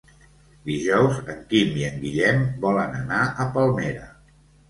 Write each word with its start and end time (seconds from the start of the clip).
Dijous 0.69 1.19
en 1.33 1.43
Quim 1.51 1.75
i 1.81 1.85
en 1.91 2.01
Guillem 2.05 2.41
volen 2.65 2.97
anar 3.03 3.21
a 3.27 3.45
Palmera. 3.59 4.09